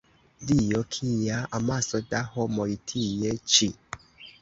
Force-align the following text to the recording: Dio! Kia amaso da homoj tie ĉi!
Dio! 0.51 0.81
Kia 0.95 1.37
amaso 1.59 2.03
da 2.09 2.25
homoj 2.33 2.69
tie 2.93 3.39
ĉi! 3.55 3.73